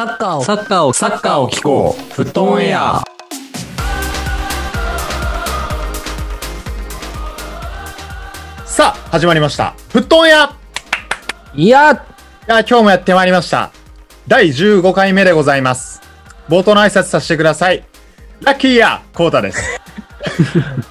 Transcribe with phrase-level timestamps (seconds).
[0.00, 2.14] サッカーをサッカーを、サッカーを聞こう。
[2.14, 3.02] フットオンエア。
[8.64, 9.74] さあ、始まりました。
[9.90, 10.56] フットオンエア
[11.54, 12.06] いいや
[12.46, 13.72] や、今日もやってまいりました。
[14.26, 16.00] 第15回目でございます。
[16.48, 17.84] 冒頭の挨拶させてください。
[18.40, 19.80] ラッキーやコータです。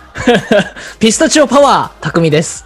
[0.99, 2.63] ピスタチオパワー匠です。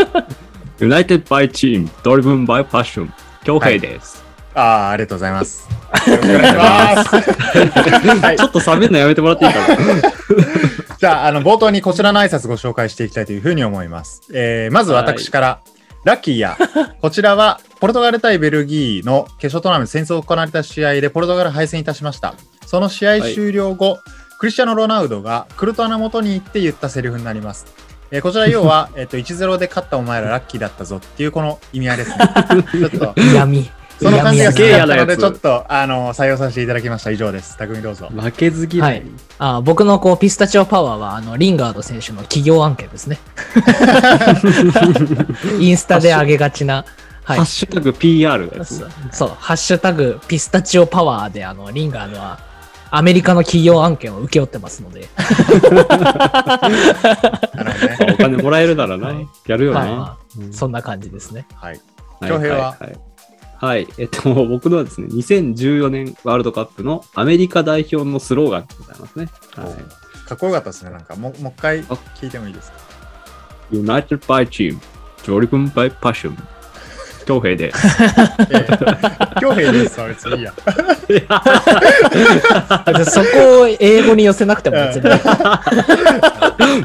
[0.78, 3.08] United by Team, Driven by Passion.
[3.44, 4.23] 京平です。
[4.54, 5.68] ああ、ありがとうございます。
[6.06, 7.16] よろしくお願いします。
[8.24, 9.76] はいちょっと冷めるのやめてもらっていいかな。
[10.98, 14.22] じゃあ、あの、冒頭にこちらの挨拶ご紹介していきたいというふうに思います。
[14.32, 15.60] えー、まず私から、
[16.04, 16.56] ラッキーや、
[17.00, 22.34] こちらは、ポルトガル対ベルギーの決勝トーナメント戦争行われた試合で、ポルトガル敗戦いたしました。
[22.66, 23.98] その試合終了後、
[24.38, 27.66] クリスチャノ・ロナウドがクルトワの元に行って言ったセリフになります。
[28.10, 32.16] えーこちら要は、えっと、1-0で勝ったお前らラッキーだったぞっていうこの意味合いですね。
[32.70, 33.70] ちょっと、闇。
[34.04, 37.10] その感じが好きすげえだったので、ちょっと、あの、採用させていただきました。
[37.10, 37.56] 以上です。
[37.56, 38.08] 匠どうぞ。
[38.14, 38.90] 負けず嫌い。
[38.90, 39.02] はい
[39.38, 43.18] あ僕のこうピスタチオパワーはあのリンガード選手の企業案件ですね。
[45.58, 46.84] インスタで上げがちな。
[47.24, 47.46] はいハッ。
[47.46, 48.86] シュタグ PR のやつそ。
[49.10, 52.38] そう、ハッシュタグピスタチオパワーであのリンガードは
[52.90, 55.08] アメリカの企業案件を請け負ってますので。
[58.12, 59.26] お金もらえるならなはい。
[59.46, 59.90] やるよまあな。
[59.96, 60.18] まあ、
[60.52, 61.46] そんな感じですね。
[61.54, 61.80] はい。
[62.20, 62.70] はい恭平は？
[62.70, 63.13] はいはいはい。
[63.72, 69.28] えっと、 僕のはですね、2014年ワールドカップのアメリカ代表のスローガンでございますね。
[69.54, 70.28] はい。
[70.28, 70.90] かっこよかったですね。
[70.90, 72.78] なんか、もう、もう一回聞いてもいいですか
[73.72, 74.78] ？United by Team,
[75.22, 76.36] Driven by Passion.
[77.24, 77.72] 京平で
[79.40, 80.08] 恭平ですわ。
[80.08, 80.52] 別にいいや。
[83.04, 85.10] そこを英語に寄せなくても別に。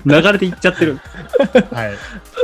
[0.05, 0.99] 流れていっちゃってる。
[1.71, 1.91] はい。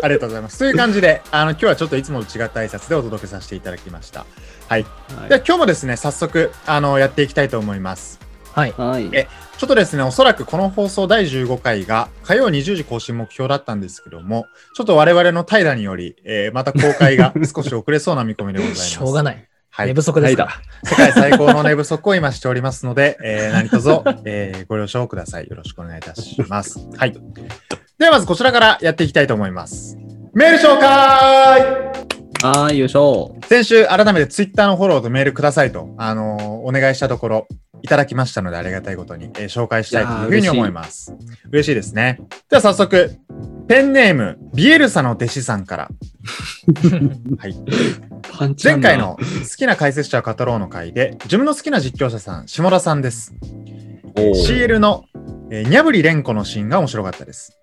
[0.03, 0.59] ありがとうございます。
[0.59, 4.25] という感じで、あの、今日はちょっといつもと違った挨拶でお届けさせていただきました。
[4.67, 4.83] はい。
[4.83, 8.24] はいでは今日もですね、早速、あの、やっていきたいと思います。
[8.55, 8.73] はい。
[8.77, 9.09] はい。
[9.13, 9.27] え
[9.57, 14.45] ちょっとですね、おそらくこの放送第15回が火曜20時更新目標だったんですけども、
[14.75, 18.89] ちょっと我々の怠惰により、えーまた公開が 少し遅れそうな見込みでございます。
[18.89, 19.47] しょうがない。
[19.69, 20.51] はい寝不足ですから。
[20.89, 25.47] 世界最高の寝不足を今しておりますので、えー何卒、えーご了承ください。
[25.49, 26.79] よろしくお願いいたします。
[26.95, 27.11] はい。
[27.97, 29.97] ではまずこちらからやっていきたいと思います。
[30.33, 31.95] メール紹介
[32.43, 33.35] はい、よいしょ。
[33.47, 37.47] 先週改めてツイッターのフォローとメールくださいと、あのーお願いしたところ、
[37.85, 41.13] いただきましたのでありがたいことに、えー紹介したいというふうに思います。
[41.51, 42.19] 嬉しいですね。
[42.49, 43.11] では早速、
[43.67, 45.89] ペンネーム、ビエルサの弟子さんから。
[47.37, 47.55] はい。
[48.61, 53.35] 前回の好きな解説者を語ろうの回で、自分の好きな実況者さん、下田さんです。
[54.15, 55.05] CL の、
[55.51, 57.59] えー、にゃぶりれんこのシーンが面白かったです。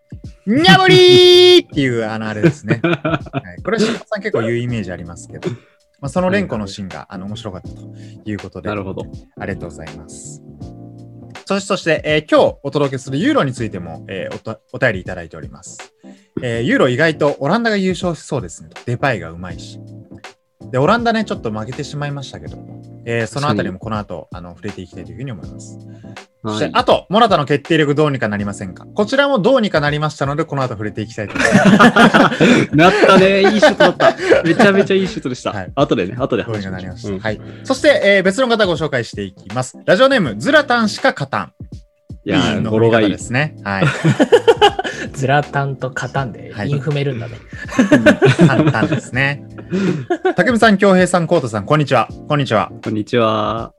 [0.47, 2.81] にゃぶりーっていう、あの、あれですね。
[2.83, 3.21] は
[3.59, 5.49] い、これ、下田さん結構言うイメージありますけど、
[6.03, 7.81] まあ、そのれんこのシーンがあの面白かったと
[8.29, 9.05] いうことで、なるほど。
[9.39, 10.43] ありがとうございます。
[11.47, 15.95] そして、そして、えー今日お届けするユーロについても、えーおとお便りいただいております。
[16.43, 18.71] えーユーロ意外とオランダが優勝しそうですね。
[18.85, 19.79] デパイがうまいし。
[20.73, 25.79] で、オランダね、ちょっと負けてしまいましたけども、えーそのあたりもこの後、あの、触れていきたいというふうに思います。
[26.45, 28.85] そして、はいあと、モナタの決定力どうにかなりませんか？
[28.95, 32.71] こちらもどうにかなりましたので、この後触れていきたいと思います。
[32.77, 33.41] なったね。
[33.53, 34.15] いいシュートだった。
[34.45, 35.51] めちゃめちゃいいシュートでした。
[35.53, 37.09] はい後でね、後でどうに話しましょうかなりました。
[37.11, 37.41] うんはい。
[37.65, 39.77] そして、えー別の方ご紹介していきます。
[39.85, 41.53] ラジオネーム、ズラタンしか勝たん。
[42.25, 43.19] いやー、の語呂がいいで。
[43.19, 43.57] すね。
[43.65, 43.85] はい。
[45.13, 47.39] ズラタンとカタンではいインフメるんだね。
[48.47, 49.45] 簡単ですね。
[50.37, 52.09] 竹見さん、京平さん、コートさん、こんにちは。
[52.29, 52.71] こんにちは。
[52.85, 53.73] こんにちは。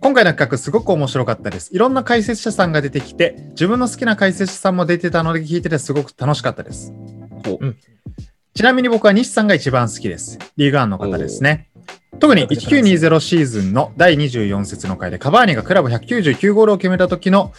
[0.00, 1.74] 今回の企画、すごく面白かったです。
[1.74, 6.92] いろんな解説者さんが出てきて、自分の好きな解説者さんも出てたので聞いててすごく楽しかったです。
[7.44, 7.76] ほううん
[8.54, 10.38] ちなみに僕は西さんが一番好きです。
[10.56, 11.70] リーグワンの方ですね。
[12.20, 17.52] 特に1920シーズンの第24節の回でカバーニがクラブ199ゴールを決めた時の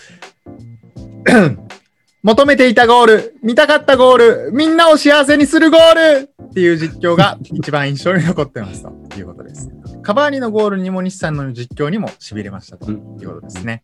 [2.26, 9.70] 求めていたゴール、見たかったゴール、みんなを幸せにするゴールっていう実況が 一番印象に残ってますということです。
[10.02, 13.84] カバーニのゴールにも西さんの実況にも痺れましたということですね。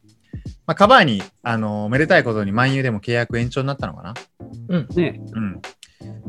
[0.66, 4.16] まあ、カバーニ、あのめでたいことに万有でも契約延長になったのかな？
[4.96, 5.22] ね。
[5.36, 5.62] うん。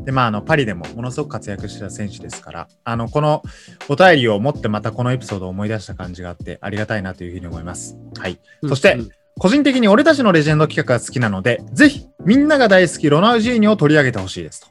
[0.05, 3.41] で、まあ、あの、パリでもものすごく活躍してた選手ですから、あの、この
[3.89, 7.97] お便りを持ってまたこのエピソードを思い出した感じがあって、ありがたいなというふうに思います。
[8.19, 8.39] はい。
[8.67, 14.67] そしてうん個人的に俺たちのレジェンド企画が好きなので、ぜひ、みんなが大好きロナウジーニョを取り上げてほしいですと。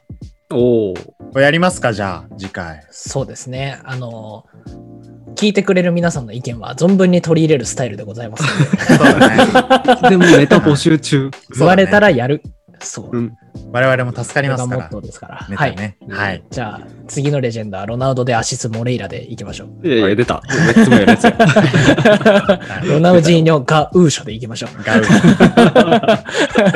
[0.55, 0.93] お
[1.33, 1.39] お。
[1.39, 2.85] やりますかじゃあ、次回。
[2.89, 3.79] そうですね。
[3.83, 4.45] あの、
[5.35, 8.77] 聞いてくれる皆さんの意見は存分に取り入れるスタイルでございますので。
[8.97, 10.09] そうだね。
[10.09, 11.31] でもネタ募集中。
[11.57, 12.41] 言われたらやる。
[12.85, 13.17] そう。
[13.17, 13.33] うん。
[13.71, 14.89] 我々も助かりますから。
[15.01, 15.35] ですから。
[15.37, 15.75] はい。
[16.09, 16.43] はい。
[16.49, 19.87] じゃあ、次のレジェンドはロナウドでアシス・モレイラでいきましょう。
[19.87, 20.41] いやいや、出た。
[22.85, 24.69] ロナウジーニョがウーショでいきましょう。
[24.83, 25.15] ガウ じゃ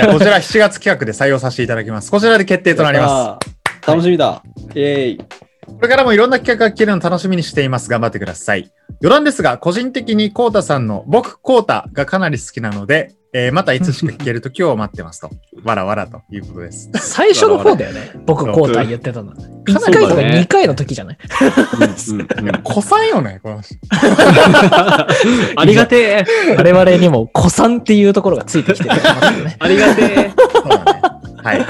[0.09, 2.11] あこちら7月企画で採用させていただきます。
[2.11, 3.49] こちらで決定となります。
[3.83, 3.87] す。
[3.87, 4.41] 楽しみだ。
[4.75, 5.17] イェーイ。
[5.17, 7.89] これからもいろんな企画が聞けるの楽しみにしています。
[7.89, 8.71] 頑張ってください。
[9.01, 15.29] 余談ですが、個人的にコータさんの僕コータがかなり好きなので、えーまたいつしか聞ける時を待ってますと。
[15.63, 16.89] わらわらということです。
[16.95, 18.11] 最初の方だよね。
[18.25, 19.33] 僕、コータ言ってたの。
[19.33, 21.17] 1かなり回とかそうだね2回の時じゃない？
[21.41, 21.47] うん
[21.83, 23.75] うんうん子さん よね、この人。
[25.55, 26.55] ありがてえ。
[26.57, 29.55] 我々にも子さんっていうところがついてきてるますよね。
[29.59, 30.31] ありがてえ。
[31.43, 31.65] はい。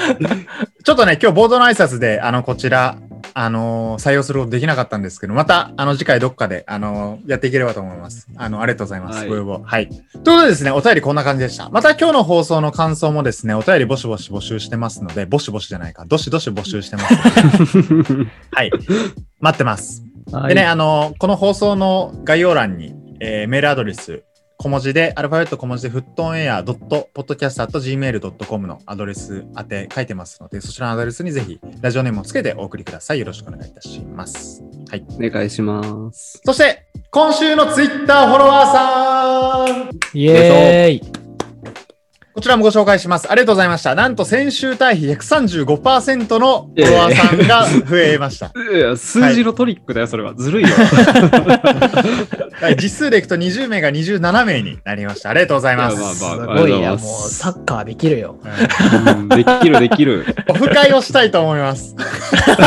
[0.83, 2.95] ちょっとね、今日ボードの挨拶で、あの、こちら、
[3.39, 8.27] あのー採用することできなかったんですけど、また、あの、次回どっかで、あのーやっていければと思います。
[8.35, 9.19] あの、ありがとうございます。
[9.19, 9.61] はいご要望。
[9.63, 9.87] はい。
[9.89, 11.69] ということでですね、お便りこんな感じでした。
[11.69, 17.15] また今日の放送の感想もですね、お便りボシボシ募集してますので、ボシボシじゃないか、どしどし募集してます。
[18.51, 18.71] はい。
[19.39, 20.03] 待ってます。
[20.47, 24.23] でね、あの、この放送の概要欄に、えーメールアドレス、
[24.59, 33.19] 小文字で、アルファベット小文字で、フットオンエア .podcast.gmail.com のアドレス宛て書いてますので、そちらのアドレスにぜひ、ラジオネームをつけてお送りください。
[33.19, 34.63] よろしくお願いいたします。
[34.89, 35.05] はい。
[35.11, 36.41] お願いします。
[36.43, 41.16] そして、今週のツイッターフォロワーさんイエーイ
[42.37, 43.31] こちらもご紹介します。
[43.31, 43.95] ありがとうございました。
[43.95, 48.53] なんと先週対比135%のフォロワーさんが増えました。
[48.55, 50.35] いや、数字のトリックだよ、それは。
[50.35, 50.69] ずるいよ。
[52.61, 55.31] はい、実数でいくと20名が27名になりました。
[55.31, 55.95] ありがとうございます。
[55.97, 58.37] すまあごいや、もうサッカーできるよ。
[58.43, 60.23] うんできる、できる。
[60.47, 61.95] オフ会をしたいと思います。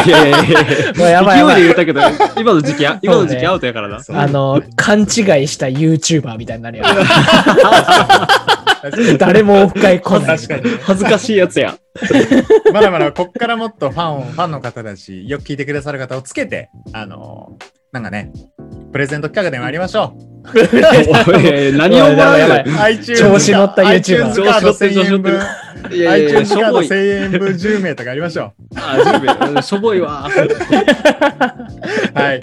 [0.04, 0.58] いやいやいや
[0.96, 2.00] もうやばいやばい勢いで言ったけど、
[2.40, 4.00] 今の時期、今の時期アウトやからな。
[4.08, 5.06] あの、勘違い
[5.46, 6.84] した YouTuber みたいになるよ。
[9.18, 10.38] 誰もオフ会来ない。
[10.38, 10.70] 確かに。
[10.82, 11.76] 恥ずかしいやつや。
[12.72, 17.56] まだまだこっからもっとファンを、ファンの方たち、よく聞いてくださる方をつけて、あの
[17.92, 18.32] なんかね、
[18.92, 20.14] プレゼント企画でもやりましょ
[21.26, 25.40] おい何をもらうよやばい 調子乗った YouTuber iTunes カード1000円分、
[25.92, 26.86] いやいやいや、iTunes カードしょぼい。
[26.86, 29.62] 1000円分10名とかやりましょあ、10名。
[29.62, 30.28] しょぼいわ。
[30.28, 30.30] う。
[32.18, 32.40] はい。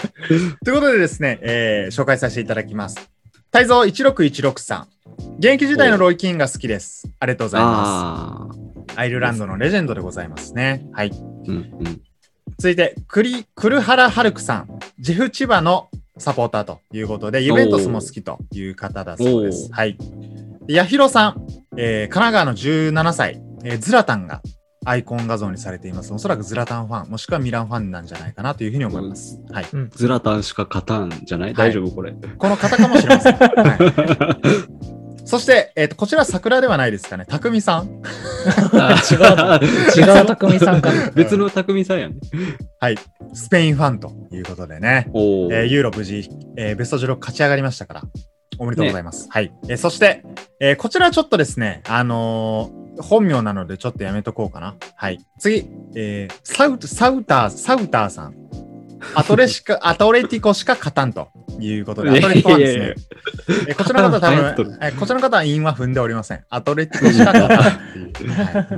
[0.64, 3.10] ということでですね、えー紹介させていただきます。
[3.50, 4.88] 泰造16163さん。
[5.38, 7.08] 現役時代のロイキンが好きです。
[7.18, 8.48] ありがとうございま。
[8.86, 8.92] す。
[8.96, 10.84] アイルランドのレジェンドでございますね。
[10.92, 11.08] はい。
[11.08, 12.02] うんうん。
[12.58, 14.68] 続いて、クリ、クルハラハルクさん。
[14.98, 19.72] ジェフ千葉のサポーターということで、ユベントスも好きという方だそうです。
[19.72, 19.96] はい。
[20.66, 21.46] でヤヒロさん、
[21.78, 24.42] えー神奈川の17歳、えーズラタンが
[24.84, 26.12] アイコン画像にされています。
[26.14, 29.40] おそらくズラタンファン、もしくはミランファンなんじゃないかなというふうに思います。
[29.50, 29.66] はい。
[29.90, 31.54] ズラタンしか勝たんじゃない？
[31.54, 31.90] 大丈夫？
[31.90, 32.12] これ。
[32.12, 33.34] この方かもしれません。
[33.36, 34.58] はい。
[35.26, 37.26] そして、えっ、と、こちら桜ではないですかね。
[37.28, 37.84] たくみさん。
[39.12, 41.10] 違う、違う匠さんかな。
[41.14, 42.14] 別の匠さんやね。
[42.80, 42.96] はい。
[43.34, 45.10] スペインファンということでね。
[45.12, 48.02] おえーユーロ無事、えーベスト16勝ち上がりましたから、
[48.58, 49.26] おめでとうございます。
[49.28, 49.52] はい。
[49.68, 50.22] えーそして、
[50.60, 54.74] えーこちらちょっとですね、あのー本名なのでちょっとやめとこうかな。
[54.94, 55.18] はい。
[55.38, 58.34] 次、えーサウサウター、サウターさん。
[59.14, 61.28] アトレしか、 アトレティコしか勝たんと
[61.60, 62.94] いうことで、アトレティコはですね、
[63.68, 66.44] えーこちらの方多流行っとる分、えーこちらの方は韻 は踏んでおりません。
[66.50, 68.30] アトレティコしか勝たんっていう。
[68.30, 68.68] はい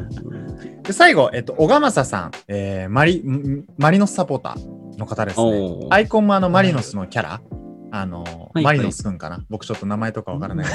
[0.83, 5.87] で最後、えっと、小川正さん、えーマリ、んマリノスサポーターの方ですね。
[5.91, 7.41] アイコンもあのマリノスのキャラ、
[7.91, 10.67] あの、はいマリノスくんかな、僕ちょっと名前とかわからない。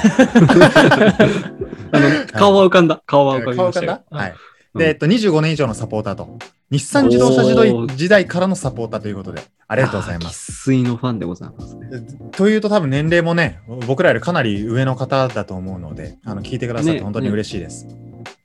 [1.92, 3.02] あの、顔は浮かんだ。
[3.06, 4.30] 顔は浮かびましたはい。
[4.30, 4.36] うん
[4.76, 6.38] で、えっと、25年以上のサポーターと、
[6.70, 10.52] 日産自動車時代時代からのサポーターということで、ありがとうございます。
[10.52, 10.52] す。
[10.52, 11.88] 生粋のファンでございますね。
[12.32, 17.86] というと多分年齢もね、僕らよりかなり上の方だと思うので、あの、聞いてくださってね本当に嬉しいです。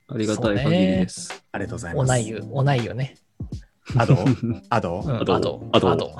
[0.08, 1.44] ありがたい限りです。
[1.52, 2.02] ありがとうございます。
[2.02, 3.16] おないよ、おないよね。
[3.98, 4.14] アド？
[4.70, 5.16] アド、うん。
[5.20, 6.12] あとあと、あとあと。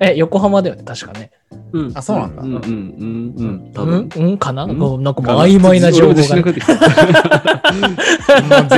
[0.00, 1.30] え、横浜だよね、確かね。
[1.72, 1.92] うん。
[1.94, 2.42] あそうなんだ。
[2.42, 3.34] うんうんうん。
[3.36, 3.72] うん。
[3.72, 4.08] 多うん？
[4.08, 4.24] 分。
[4.24, 4.38] うん？
[4.38, 4.64] かな？
[4.64, 4.78] うなん
[5.14, 6.22] かもう曖昧な情報が。
[6.24, 6.32] ぜ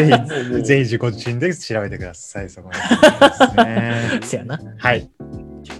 [0.05, 2.75] ひ、 ぜひ自己自身で調べてください、そこま。
[4.23, 4.61] せやな。
[4.77, 5.09] はい。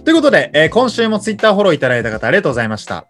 [0.03, 3.05] ということで、えー今週もツイッターフォローいただいた方ありがとうございました。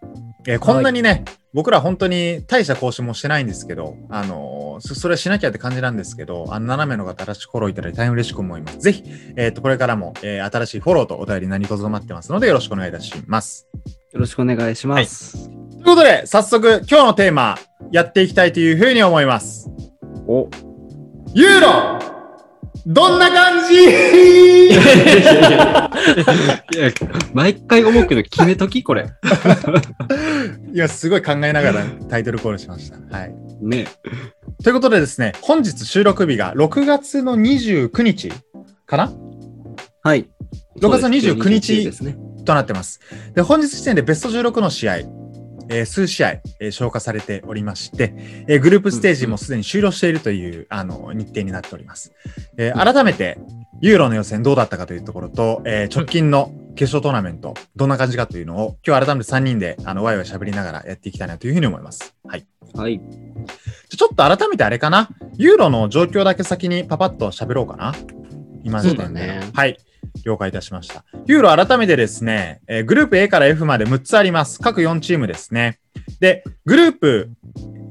[0.46, 8.78] えーこんなにね、僕ら本当に大した更新もしてないんですけど、あのーそそれはしなきゃって感じなんですけど、あの斜めの方、新しくフォローいただいて大変嬉しく思います。
[8.78, 9.04] ぜひ、
[9.36, 13.68] えっ、と、これからも、えー新しいフォローとお便り何卒待ってますので、よろしくお願いいたします。
[14.12, 15.48] よろしくお願いします。
[15.48, 17.58] ということで、早速、今日のテーマ、
[17.92, 19.70] やっていきたいというふうに思います。
[20.26, 20.48] お
[21.34, 22.19] ユーロ
[22.86, 23.74] どんな感じ？
[23.74, 24.80] いや、
[27.34, 29.06] 毎回思うけど、決めとき、これ。
[30.72, 32.96] いや、すごい考えながらタイトルコールしました。
[33.16, 33.34] はい。
[33.60, 33.86] ね
[34.62, 38.32] ということでですね、本日収録日が6月の29日
[38.86, 39.12] かな？
[40.02, 40.28] はい。
[40.80, 42.16] 6月の29日ですね。
[42.44, 43.00] となってます。
[43.34, 45.00] で、本日時点でベスト16の試合、
[45.70, 48.12] えー数試合、えー消化されておりまして、
[48.48, 52.12] えーグループステージもすでに終了しているという、あの日程になっております。
[52.56, 53.38] えー改めて、
[53.80, 62.14] ユーロの予選どうだったかというところと、えー直近の決勝トーナメント、どんな感じかというのを、今日改めて3人で、あの、ワイワイ喋りながらやっていきたいなというふうに思います。
[62.24, 62.46] はい。
[62.74, 63.00] はい。
[63.88, 65.08] ちょっと改めてあれかな？
[65.36, 67.94] ユーロの状況だけ先にパパッと喋ろうかな。
[68.62, 69.78] 今時点でそうだねはい。
[70.24, 71.04] 了解いたしました。
[71.26, 74.60] ユーロ改めてですね、えーグループ A から F まで6つあります。
[74.60, 75.78] 各4チームですね。
[76.20, 77.30] で、グループ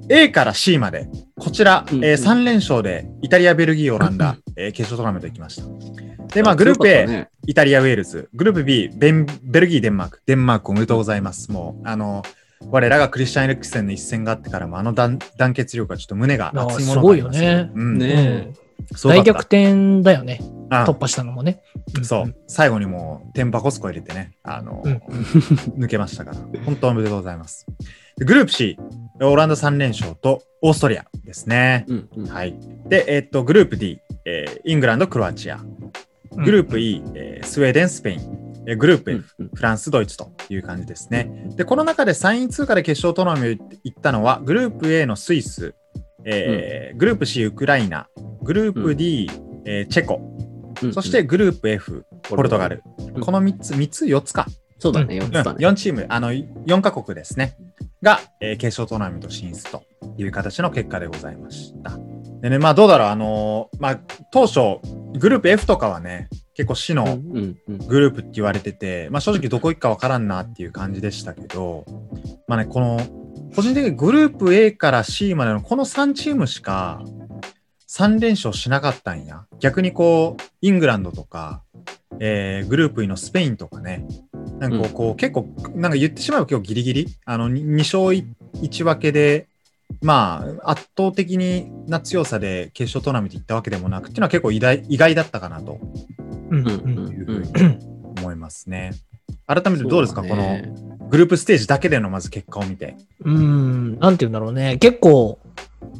[0.10, 6.34] A から C まで、こちら、うんえ3連勝でイタリア、ベルギー、オランダ、えー決勝トーナメント行きました。
[6.34, 8.30] で、まあ、グループ A、ねイタリア、ウェールズ。
[8.34, 10.22] グループ B、ベンベルギー、デンマーク。
[10.26, 11.52] デンマークおめでとうございます。
[11.52, 12.22] もう、あの、
[12.68, 18.54] 我らがクリスチャン・エレクセンの一戦があってからも、あの団団結力がちょっと胸が熱いものがありますすごいよねうん、ね
[19.04, 20.42] 大逆転だよね。
[20.70, 21.62] あ突破したのもね。
[22.04, 22.36] そう。
[22.48, 24.98] 最後にもう、テンパコスコ入れてね、あの、うん
[25.80, 27.66] 抜けましたから、本当おめでとうございます。
[28.18, 28.78] でグループ C、
[29.22, 31.86] オランダ3連勝とオーストリアですね。
[31.88, 32.26] うんうん。
[32.28, 32.54] はい。
[32.88, 35.56] で、えっと、グループ D、えーイングランド、クロアチア。
[35.58, 38.20] うんグループ E、えースウェーデン、スペイン。
[38.68, 41.32] えーグループう F、んうんフランス、ドイツという感じですね。
[41.56, 45.74] で、この中で3位通過で決勝トーナメント行ったのは、グループ A のスイス、
[46.26, 48.08] えーグループ C、ウクライナ、
[48.44, 49.30] グループ D、
[49.66, 50.22] えーチェコ、
[50.84, 52.84] うんそして、グループ F、ポルトガル。
[53.14, 54.46] うんこの3つ、3つ、4つか。
[54.78, 55.66] そうだね、4うん、つだね。
[55.68, 57.58] 4チーム、あの、4カ国ですね。
[58.02, 59.84] が、えー決勝トーナメント進出と
[60.18, 61.98] いう形の結果でございました。
[62.42, 64.00] でね、まあどうだろう、あのーまあ
[64.32, 64.80] 当初、
[65.18, 67.18] グループ F とかはね、結構死うんの
[67.88, 71.86] グループって言われてて、まあ正直どこ行くかわからんなっていう感じでしたけど、
[72.48, 73.02] まあね、この、
[73.56, 77.02] 個人的にグループ A から C までのこの3チームしか
[77.90, 79.46] 3連勝しなかったんや。
[79.60, 81.64] 逆にこう、イングランドとか、
[82.20, 84.06] えーグループ E のスペインとかね、
[84.60, 88.04] なんかこう、うん結構、なんか言ってしまえば今日ギリギリ、あの、2勝
[88.62, 89.48] 1分けで、
[90.04, 95.80] まあ、圧倒的にな強さで決勝トーナメント行ったわけでもなくっていうのは結構意外意外だったかなと
[96.52, 97.78] うんうんうんいうふううんに
[98.20, 98.92] 思いますね。
[99.48, 100.60] 改めてどうですか、この
[101.10, 102.96] グループステージだけでのまず結果を見て。
[103.24, 104.78] うん、なんて言うんだろうね。
[104.78, 105.40] 結構、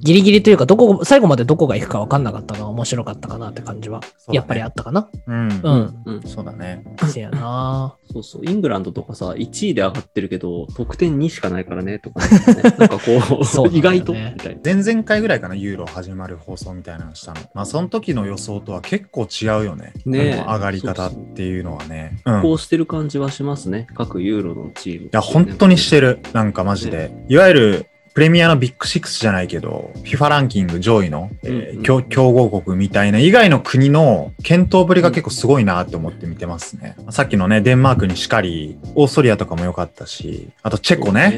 [0.02, 5.10] ギリギリというか、どこ、最後までどこが行くか分かんなかったのは面白かったかなって感じは、ねやっぱりあったかな。
[5.28, 5.50] うん。
[5.50, 5.62] う。
[5.64, 6.84] うんんうんそうだね。
[7.06, 7.96] せやな。
[8.12, 12.40] そうそう、イングランドとかさ、1位で上がってるけど、得点2しかないからね、とか、ね、
[12.78, 14.14] なんかこう、 そうね意外と。
[14.14, 17.42] 前々回ぐらいかな、ユーロ始まる放送みたいなのしたの。
[17.54, 19.94] まあ、その時の予想とは結構違うよね。
[20.06, 22.22] ね上がり方っていうのはね。
[22.26, 22.40] うん。
[22.40, 25.10] いこうしてる感じはしますね、各ユーロのチーム。
[25.12, 26.20] や、本当にしてる。
[26.34, 27.12] なんかマジで。
[27.28, 36.96] いわゆる、プレミアのビッグシックスじゃないけど、FIFA ランキング上位の、えーうんうん強強豪国みたいな以外の国の検討ぶりが結構すごいなって思って見てますね。
[37.10, 41.30] さっきのね、デンマークにしかり、オーストリアとかも良かったし、あとチェコね。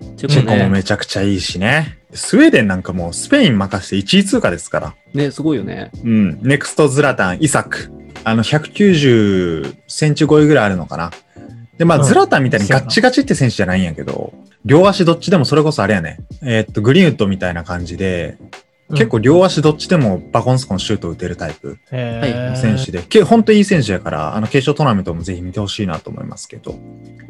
[0.00, 0.16] ね。
[0.16, 0.68] チチェコも。
[0.70, 1.98] めちゃくちゃいいしね。
[2.12, 4.94] スウェーデンなんかもうスペイン任せて1位通過ですから。
[5.14, 5.90] ね、すごいよね。
[6.04, 6.38] うん。
[6.42, 7.92] ネクストズラタン、イサク。
[8.24, 11.10] あの、190センチ超えぐらいあるのかな。
[11.80, 14.34] で、まあ、うんズラタンみたいにガッチガチって選手じゃないんやけど、
[14.66, 16.18] 両足どっちでもそれこそあれやね。
[16.42, 18.36] えーっと、グリーンウッドみたいな感じで、
[18.90, 26.78] 結構両足どっちでもバコンスコンシュート打てるタイプ選手で、け本当にいい選手やから、あの、決勝トーナメントもぜひ見てほしいなと思いますけど。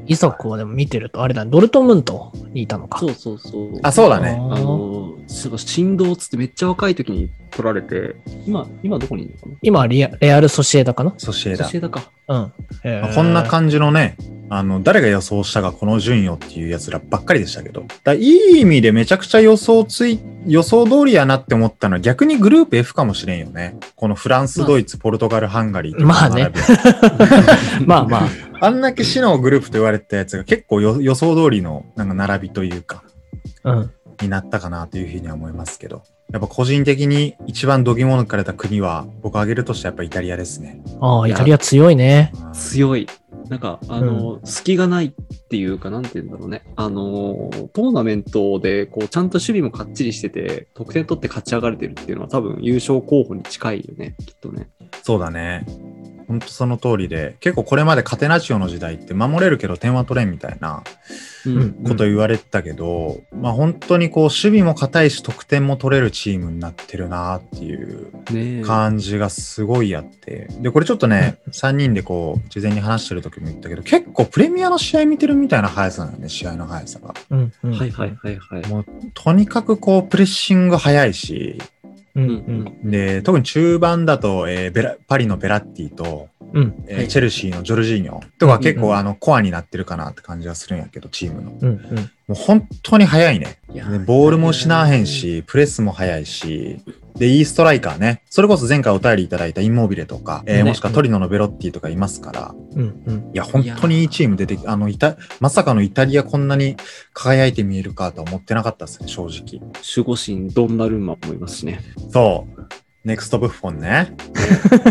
[0.09, 2.99] イサクはでも見てると、あれだ、ドルトムントにいたのか。
[2.99, 3.79] そうそうそう。
[3.85, 4.31] あ、そうだね。
[4.31, 8.17] あの、すごい振動つってめっちゃ若い時に取られて、
[8.47, 9.57] 今、今どこにいるのかな？
[9.63, 11.15] 今リア、レアル・ソシエダかな？
[11.19, 11.77] ソシエダソシ。
[11.77, 12.11] エダか。
[12.29, 12.53] うん。
[12.85, 14.17] へーまあこんな感じのね、
[14.53, 17.85] あの、誰が予想したかこの順位よっていうやつらばっかりでしたけど。
[18.03, 23.77] だいい意味でめちゃくちゃ予想つい、予想通りやなって思ったのは逆にグループ F かもしれんよね。
[23.95, 26.51] このフランス、まあドイツ、ポルトガル、ハンガリーとまあね
[27.87, 28.29] まあまあ。
[28.63, 33.05] あんだけ死のグループと言われてたやつが結構よ予想通りのなんか並びというか、
[33.65, 33.91] うん。
[34.21, 36.03] になったかなというふうには思いますけど。
[36.33, 40.81] やっぱ個人的に一番度肝抜かれた国は僕挙げるとしてやっぱイタリアですね。
[41.01, 42.33] ああ、イタリア強いね。
[42.45, 43.09] うん強い。
[43.49, 45.13] なんか、あの、隙がないっ
[45.49, 46.63] ていうか、なんて言うんだろうね。
[46.77, 54.69] あの、トーナメントで、こう、ちゃんと守備もかっちりしてて、得点取って勝ち上がれてるっていうのは多分優勝候補に近いよね、きっとね。
[55.03, 55.67] そうだね。
[56.31, 60.85] 本当その通りで、結構これまでカテナチオの時代って守れるけど点は取れんみたいな
[61.45, 70.47] うんこと言われてたけど、まあ本当にこう守備も硬いし得点も取れるチームになってるなっていう感じがすごいあって。
[70.61, 77.13] で、これちょっとね、3人でこう、事前に話してる時も言ったけど、結構プレミアの試合見てるみたいな速さなのね、試合の速さが。
[77.31, 78.69] うんうんはいはいはいはい。
[78.69, 81.59] もう、とにかくこう、プレッシング速いし、
[82.15, 82.89] うんううん。
[82.89, 86.63] んで、特に中盤だと、えーベラパリのベラッティと、うん。
[86.65, 88.21] はいえーチェルシーのジョルジーニョ。
[88.39, 88.97] とか結構、うんうん。
[88.99, 91.51] あのコアになってるかなって感じがするんやけど、チームの。
[91.53, 92.11] もうんうん。
[92.29, 93.59] う本当に速いね。
[93.75, 96.81] いボールも失わへんし、プレスも速いし、
[97.21, 98.23] で、いいストライカーね。
[98.31, 106.77] それこそ前回お便りいただいたインモービレとか、えーねもしくはトリノのベロッティとかいますから、うんうんいや、本当にいいチーム出てきあの、イタ、まさかのイタリアこんなに
[107.13, 109.61] 輝いて見えるかとは思ってなかったですね、正直。
[109.97, 111.81] 守護神ドンナルンマもいますしね。
[112.09, 112.63] そう。
[113.05, 114.17] ネクストブッフォンね。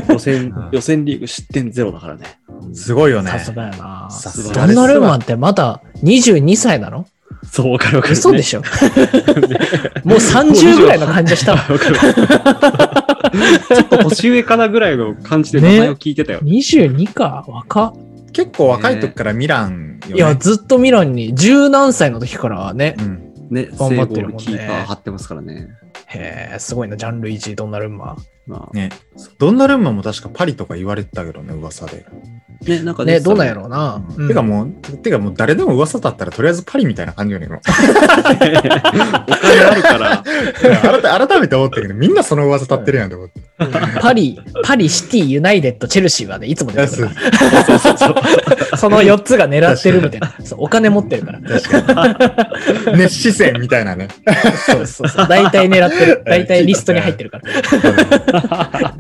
[0.10, 2.26] 予選うん、 予選リーグ失点ゼロだからね。
[2.74, 3.32] すごいよね。
[3.32, 4.08] さすがやな。
[4.12, 7.08] さすがドンナルンマンってまだ22歳なの？
[7.44, 8.62] そう、わかるわかる、嘘でしょ
[10.04, 11.58] もう30ぐらいの感じしたわ。
[11.70, 11.96] わかる。
[13.68, 16.40] ちょっと年上かなぐらいの感じで名前を聞いてたよ。
[16.42, 17.94] 22か若っ
[18.32, 20.16] 結構若い時からミランよね。
[20.16, 22.96] いや、ずっとミランに、十何歳の時からね。
[23.00, 23.26] うん。
[23.50, 25.70] ね、頑張ってるもんねキーパー張ってますからね。
[26.06, 28.16] へえ、すごいな、ジャンルイージー、ドンナルンマ
[28.50, 28.90] まあ、ね。
[29.38, 32.04] ドンナルンマも確かパリとか言われてたけどね、噂で。
[32.64, 33.06] ね、なんかン。
[33.06, 34.04] ね、どうなんやろろうな。
[34.18, 37.58] うんてかもう、てかもう誰でも噂だったらとりあえずパリみたいな感じよね、今。
[37.62, 37.78] お金
[39.62, 40.24] あるから、
[41.00, 43.40] 改改めて思ったけど、みんなその噂立ってるやんと思って。
[44.02, 48.16] パリ、パリ、シティ、ユナイテッド、チェルシーはね、いつも出てくるかそうそうそう。
[48.72, 48.78] ら。
[48.78, 50.34] その4つが狙ってるみたいな。
[50.44, 51.40] そうお金持ってるから。
[52.96, 54.08] 熱視線みたいなね。
[54.66, 55.28] そうそうそう。
[55.28, 56.24] 大体狙ってる。
[56.26, 58.96] 大体リストに入ってるから。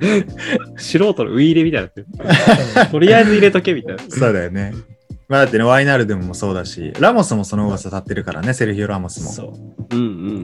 [0.77, 2.87] 素人のウイイレみたいになってる。
[2.91, 4.03] とりあえず入れとけみたいな。
[4.09, 4.73] そうだよね。
[5.29, 9.29] まあだってね、ワイナルドもそうだし、ラモスもその噂立ってるからね、セルヒオ・ラモスも。
[9.29, 9.53] そ
[9.91, 9.95] う。
[9.95, 10.03] うんう
[10.39, 10.43] ん。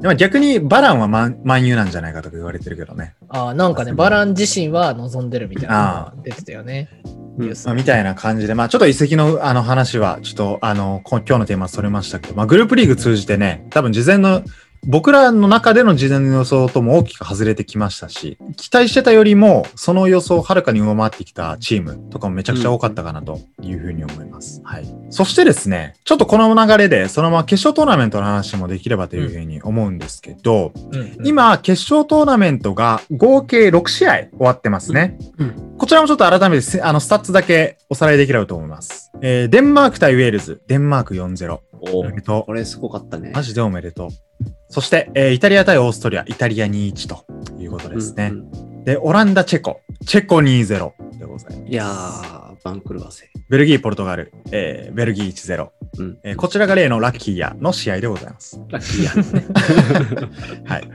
[0.00, 3.14] でも逆にバランはマンマンユーなんじゃないかとか言われてるけどね。
[3.30, 6.90] ああ、なんかね、バラン自身は望んでるみたいな出てたよね。
[7.04, 14.42] うんニュースまあ、みたいな感じで、まあちょっと移籍のあの話は、ちょっとあの、こ今日のテーマそれましたけど、まあグループリーグ通じてね、多分事前の、
[14.86, 24.60] 僕らの中での事前の予想とも大きく外れてきましたし、期待してたよりも、その予想をはるかに上回ってきたチームとかもめちゃくちゃ多かったかなというふうに思います。
[24.64, 24.86] はい。
[25.10, 35.18] そしてですね、ちょっとこの流れで、そのまま決勝トーナメントの話もできればというふうに思うんですけど、うんうん、今、決勝トーナメントが合計6試合終わってますね。
[35.38, 39.12] うんこちらもちょっと改めてせあのスタッツだけおさらいできればと思います。
[39.22, 41.60] えーデンマーク対ウェールズ、デンマーク4-0。
[41.92, 43.32] おおめでとこれすごかったねう。。
[43.32, 44.27] マジでおめでとう。
[44.68, 47.24] そして、えーイタリア対オーストリア、イタリア2-1と
[47.60, 48.30] いうことですね。
[48.32, 51.70] うんうんで、オランダ、チェコ、チェコ2-0でございます。
[51.70, 53.28] いやー、番狂わせ。
[53.50, 58.58] ベルギー、ポルトガル、えーベルギー1-0、うんえーこちらが例のラッキーヤの試合でございます。
[58.70, 59.44] ラッキーやですね。
[60.64, 60.88] はい。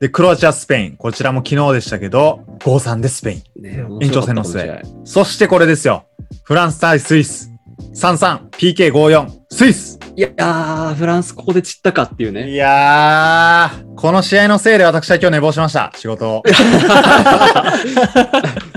[0.00, 0.96] で、クロアチア、スペイン。
[0.96, 3.62] こちらも昨日でしたけど、5-3でスペイン。
[3.62, 6.04] ね延長戦の末そしてこれですよ。
[6.42, 7.49] フランス対スイス。
[7.94, 9.98] 3-3、PK54、スイス。
[10.02, 12.50] 合いやー、フランスここで散ったかっていうね。
[12.50, 15.92] いやー、この試合のせいで私は今日寝坊しました。
[15.96, 16.42] 仕事を。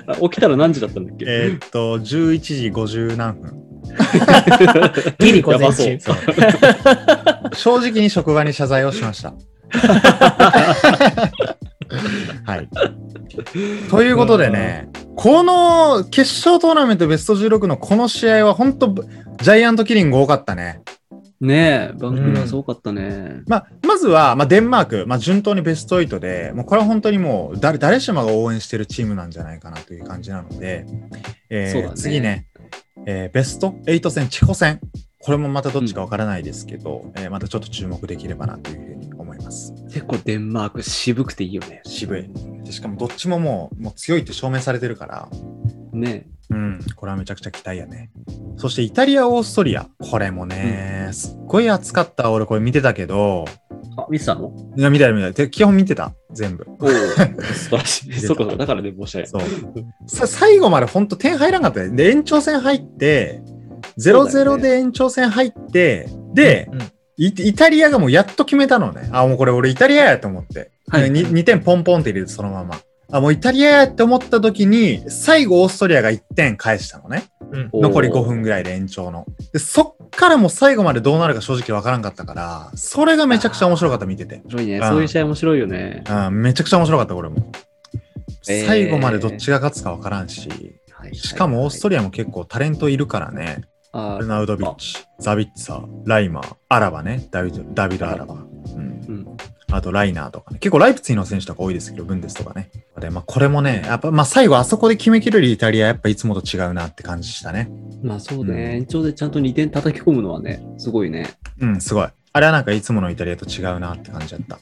[0.07, 1.25] あ 起きたら何時だったんだっけ？
[1.27, 3.53] えーっと、11時50何分。
[5.19, 5.97] ギリ午前中。
[7.55, 9.33] 正直に職場に謝罪をしました。
[12.45, 12.69] はい。
[13.89, 20.81] ということでね、この決勝トーナメントベスト16のこの試合は本当ジャイアントキリング多かったね。
[21.43, 23.41] ねえ、番狂わせ多かったね。
[23.47, 30.85] まあ、まずは、まあ、デンマーク、まあ、順当にベスト8で、もうこれは本当にもう誰、誰しもが応援してるチームなんじゃないかなという感じなので、
[31.49, 32.47] えーそうだね次ね、
[33.05, 34.79] えーベスト8戦、チェコ戦、
[35.19, 39.12] これもまたどっちかわからないですけど、えーまたちょっと注目できればなというふうに
[39.43, 39.73] ます。
[39.85, 41.81] 結構デンマーク渋くていいよね。
[41.85, 42.29] 渋い。
[42.63, 45.29] でしかもどっちももうもう強いって証明されてるから、
[45.91, 48.11] ねうん、これはめちゃくちゃ期待やね。
[48.57, 52.31] そしてイタリア、オーストリア、これもね、すっごい熱かった。
[52.31, 53.45] 俺これ見てたけど、
[53.97, 54.53] あ、見てたの？
[54.75, 56.65] いや見たい見た基本見てた、全部。
[56.79, 56.95] おお、素
[57.69, 58.13] 晴らしい。
[58.19, 59.47] そっかそっか、だからね、申し訳ない。
[59.47, 60.09] そう。
[60.09, 61.95] さ最後まで本当点入らなかったね。
[61.95, 63.41] で、延長戦入って、
[63.97, 66.85] 0-0で延長戦入って、で、うんイ
[67.27, 69.09] イタリアがもうやっと決めたのね。
[69.11, 70.71] あ、もうこれ俺イタリアやと思って。
[70.89, 72.79] はいに 2, 点ポンポンって入れてそのまま。
[73.11, 77.25] あ、もうイタリアやって思った時に、最後オーストリアが1点返したのね。
[77.51, 79.25] うん残り5分ぐらいで延長の。
[79.51, 84.41] で、そっからもう最後までどうなるか正直わからんかったから、それがめちゃくちゃ面白かった、見てて。
[84.43, 84.77] 面白いね。
[84.77, 86.03] うんそういう試合面白いよね。
[86.09, 87.51] うん、めちゃくちゃ面白かった、これも。
[88.49, 91.15] えー最後までどっちが勝つかわからんし、はいはい。
[91.15, 93.61] しかもオーストリリアも結構タレントいるからね。
[94.19, 98.33] アルナウトビッチ、ザビッツァー、ライマー、アラバね、ダビドダビド・アラバ。
[98.33, 99.37] うんうん。
[99.71, 100.59] あとライナーとかね。
[100.59, 102.71] 結構ライプツィヒの選手とか多いですけど、ブンデスとかね。
[102.99, 107.69] で、まあこれもね、やっぱまあ最後あそこで決めきれるイタリア、やっぱいつもと違うなって感じしたね。
[108.01, 111.29] まあそうね、うん延長でちゃんと2点叩き込むのはね、すごいね。
[111.59, 112.07] うん、すごい。
[112.35, 114.57] あれはなんかいつものイタリアと違うなって感じだった。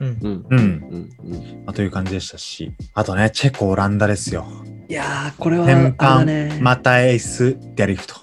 [0.00, 0.18] うん。
[0.20, 0.46] うん。
[0.50, 0.58] うん。
[0.58, 1.10] うん。
[1.24, 1.62] うん。
[1.66, 2.72] まあ、という感じでしたし。
[2.94, 4.44] あとね、チェコ、オランダですよ。
[4.88, 6.58] いやー、これは、天あれだ板、ね。
[6.60, 8.14] またエース、デリフト。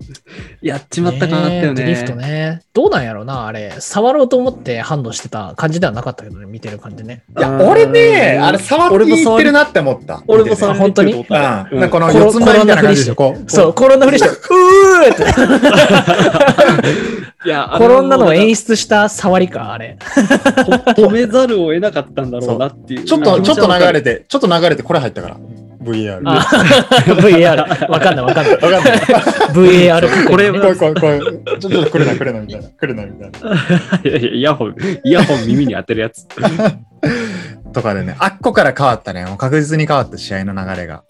[0.62, 1.82] やっちまった感あったよね。
[1.82, 2.62] ドリフトね。
[2.72, 3.74] どうなんやろうな、あれ。
[3.78, 7.24] 触ろうと思ってハンドしてた感じではなかったけどね、見てる感じね。
[7.36, 10.22] いや、俺ね、あれ触っていってるなって思った。
[10.26, 11.34] 俺も触見ててりにうん。
[11.34, 13.14] なんかこのコロ四つん這いみたいな感じで。
[13.14, 13.50] こう。
[13.50, 15.24] そう、転んだふりして、うーって。
[17.46, 19.96] いや、転んだのを演出出した触りか、あれ。
[20.00, 23.04] 止めざるを得なかったんだろうなっていう。
[23.04, 24.16] ちょっと、ちょっと流れて。
[24.16, 25.36] て、ちょっと流れて、これ入ったから。
[25.82, 26.20] VR。
[26.24, 27.90] あ VAR。
[27.90, 28.54] わかんないわかんない。
[28.54, 28.82] わかんない。
[28.82, 29.00] ね
[30.28, 32.68] これこれ、これ、これ、ちょっと来るな、来るな、みたいな。
[32.68, 34.00] 来るな、みたいな。
[34.04, 36.26] いやいや、イヤホン、イヤホン耳に当てるやつ。
[37.72, 39.24] とかでね、あっこから変わったね。
[39.24, 41.04] もう確実に変わった試合の流れが。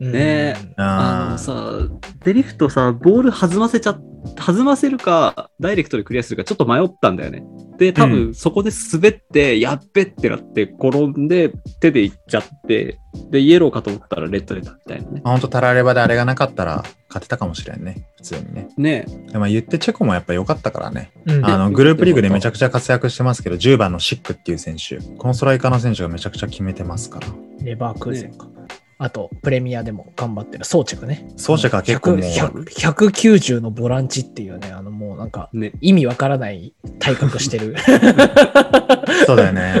[0.00, 1.72] うんねああのさ、
[2.24, 3.96] デリフトさ、ボール弾ませちゃ、
[4.36, 7.44] 弾ませるか、ダイレクトでクリアするか、ちょっと迷ったんだよね。
[7.78, 12.98] で、多う分そこで滑って、やっべってなって、転んで、手でいっちゃって、
[13.30, 15.22] で、イエローかと思ったらレッド出たみたいなね。
[15.24, 18.08] ほんと、たらればであれがなかったら、勝てたかもしれんね。
[18.16, 18.68] 普通にね。
[18.76, 21.10] ねでも言って、チェコもやっぱ良かったからね。
[21.26, 24.98] うんあの、グループリーグでめちゃくちゃ活躍してますけど、10番のシックっていう選手。
[25.18, 27.26] このストライカーの選手がめちゃくちゃ決めてますから。
[27.62, 28.46] レバークーゼンか。
[29.02, 31.28] あと、プレミアでも頑張ってる、ソーチェクね。
[31.36, 35.72] ソーシェが結構もう、100 190のボランチっていうね、あのもうなんか、ね。
[35.80, 37.74] 意味わからない体格してる。
[39.26, 39.74] そうだよね。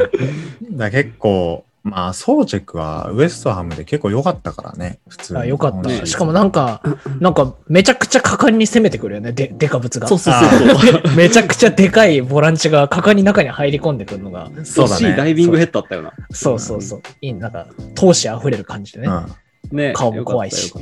[0.72, 5.38] だから結構、まあ、ソーチェクはウエストハムで結構良かったからね、普通に。
[5.40, 6.06] あよかった。
[6.06, 6.80] しかもなんか、
[7.18, 10.06] なんかめちゃくちゃ果敢に攻めてくるよね、で、でか物が。
[10.06, 11.02] そうそうそうそう。
[11.16, 15.30] めちゃくちゃでかいボランチが果敢に中に入り込んでくるのが、そうだ惜しいダね。
[15.30, 16.12] イビングヘッドあったよな。
[16.30, 17.02] そうそうそう。
[17.20, 17.66] いい、なんか、
[17.96, 19.08] 闘志溢れる感じでね。
[19.08, 19.76] うん。
[19.76, 20.72] ね顔も怖いし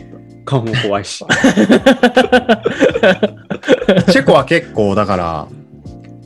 [0.45, 1.25] 顔も怖いし。
[4.11, 5.47] チェコは結構、だから、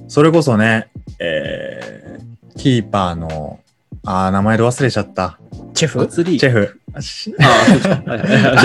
[0.09, 3.61] それこそね、えー、キーパーの、
[4.07, 5.39] あー、名前で忘れちゃった。
[5.73, 6.07] チェフ？
[6.07, 6.39] ツリー。
[6.39, 6.81] チェフ。
[7.01, 7.37] チェ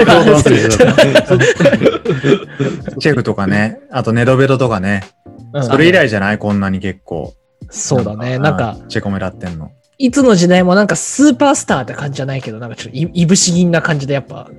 [0.06, 2.98] フを忘れちゃった。
[3.00, 5.04] チェフとかね、あとネドベドとかね、
[5.54, 6.38] うんそれ以来じゃない？
[6.38, 7.34] こんなに結構。
[7.70, 8.38] そうだね。
[8.40, 9.72] なんか、チェコ目立ってんの。
[9.98, 14.50] いつの時代もなんかスーパースターって感じじゃないけど、なんかちょっといいぶし銀な感じでやっぱ。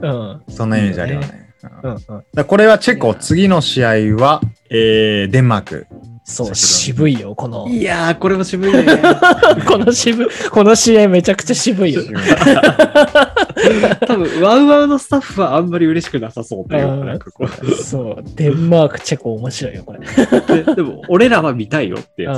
[0.00, 0.42] うん。
[0.48, 1.52] そんなイメージあるよね。
[1.82, 2.00] うんうんうん。
[2.00, 5.86] だからこれはチェコ、次の試合は、えー、デンマーク。
[6.28, 8.84] そう、渋いよ、この、いやー、これも渋いね。
[9.64, 12.02] この渋、この試合めちゃくちゃ渋いよ。
[14.06, 17.70] 多分、ワウワウのスタッフはあんまり嬉しくなさそうっていううんか、なんかこう。
[17.74, 20.00] そう、デンマーク、チェコ面白いよ、これ。
[20.64, 22.32] ででも、俺らは見たいよってや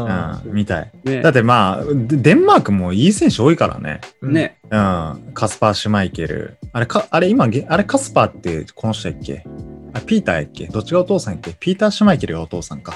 [0.45, 0.91] うん、みたい。
[1.05, 1.09] つ。
[1.09, 4.03] ねだってまあ、デデンマークもいい選手多いからね。
[4.21, 4.33] うん。
[4.35, 4.59] ね。
[4.71, 5.31] うん。
[5.33, 6.59] カスパー・シュマイケル。
[6.75, 9.45] あれ、か、あれ今、げあれカスパーってこの人やっけ？
[9.93, 10.67] あ、ピーターやっけ？
[10.67, 11.55] どっちがお父さんやっけ？
[11.59, 12.95] ピーター・シュマイケルがお父さんか。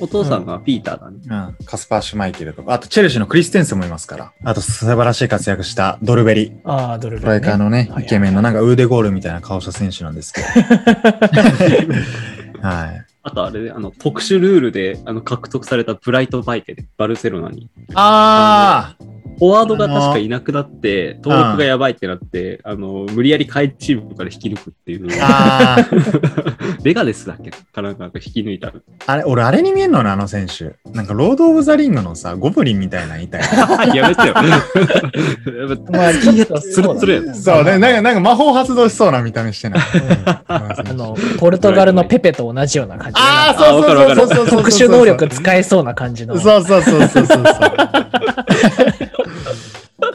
[0.00, 1.18] お父さんがピーターだね。
[1.24, 1.64] うん。
[1.64, 2.74] カスパー・シュマイケルとか。
[2.74, 4.32] あと、チェルシーのクリステンセンもいますから。
[4.42, 6.52] あと、素晴らしい活躍したドルベリ。
[6.64, 10.46] ああ、ドルベストライカーのね、はいイケメンのなんかウーデゴールみたいな顔した選手なんですけど。
[12.60, 13.06] はい。
[13.22, 17.70] あとあれね、あの、特殊ルールであの獲得されたブライトバイケで、バルセロナに。
[17.94, 18.96] あ
[19.38, 25.86] フォワードが確かいなくなって、登録がやばいってなって、あの、無理やり下位チームから引き抜くっていうああ
[26.84, 27.50] レ ガデスだっけ？
[27.50, 28.72] かなんか引き抜いた。
[29.06, 30.76] あれ、俺あれに見えんのね、あの選手。
[30.92, 33.44] なんか、ロード・オブ・ザ・リングのさ、ゴブリンみたいなのいたよ。
[33.94, 34.34] やめてよ。
[35.90, 39.80] まあスキンヘッドツルツルやなそうね、なんか、なんか魔法発動しそうな見た目してない。
[40.46, 43.20] あの、ポルトガルのペペと同じような感じで。
[43.20, 44.46] ああ、そうそうそうそうそう。
[44.58, 46.38] 特殊能力使えそうな感じの。
[46.38, 47.44] そうそうそうそうそうそう。